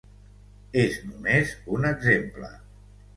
És 0.83 0.95
només 1.09 1.51
un 1.75 1.85
exemple. 1.91 2.51